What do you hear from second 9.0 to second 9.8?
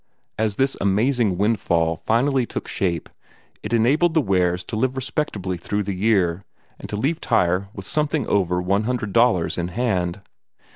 dollars in